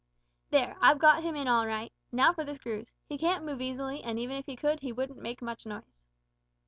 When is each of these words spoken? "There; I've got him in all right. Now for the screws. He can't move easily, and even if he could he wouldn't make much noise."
"There; 0.49 0.77
I've 0.81 0.97
got 0.97 1.21
him 1.21 1.35
in 1.35 1.47
all 1.47 1.67
right. 1.67 1.93
Now 2.11 2.33
for 2.33 2.43
the 2.43 2.55
screws. 2.55 2.95
He 3.07 3.19
can't 3.19 3.45
move 3.45 3.61
easily, 3.61 4.01
and 4.01 4.17
even 4.17 4.35
if 4.35 4.47
he 4.47 4.55
could 4.55 4.79
he 4.79 4.91
wouldn't 4.91 5.19
make 5.19 5.43
much 5.43 5.67
noise." 5.67 6.01